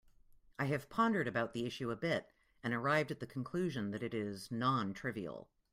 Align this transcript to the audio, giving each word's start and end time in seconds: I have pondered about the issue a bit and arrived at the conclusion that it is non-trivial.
I 0.57 0.65
have 0.65 0.89
pondered 0.89 1.27
about 1.27 1.53
the 1.53 1.63
issue 1.67 1.91
a 1.91 1.95
bit 1.95 2.31
and 2.63 2.73
arrived 2.73 3.11
at 3.11 3.19
the 3.19 3.27
conclusion 3.27 3.91
that 3.91 4.01
it 4.01 4.15
is 4.15 4.49
non-trivial. 4.49 5.47